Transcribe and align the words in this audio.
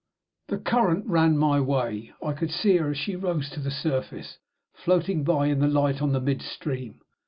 The 0.47 0.57
current 0.57 1.05
ran 1.05 1.37
my 1.37 1.59
way. 1.61 2.11
I 2.23 2.33
could 2.33 2.49
see 2.49 2.77
her, 2.77 2.89
as 2.89 2.97
she 2.97 3.15
rose 3.15 3.51
to 3.51 3.59
the 3.59 3.69
surface, 3.69 4.39
floating 4.73 5.23
by 5.23 5.45
in 5.45 5.59
the 5.59 5.67
light 5.67 6.01
on 6.01 6.11
the 6.11 6.19
mid 6.19 6.41
stream. 6.41 7.01